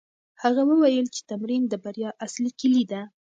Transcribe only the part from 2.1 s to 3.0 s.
اصلي کیلي